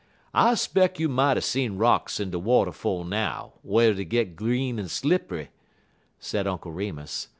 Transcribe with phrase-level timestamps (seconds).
[0.33, 4.79] "I 'speck you moughter seen rocks in de water 'fo' now, whar dey git green
[4.79, 5.49] en slipp'y,"
[6.17, 7.27] said Uncle Remus.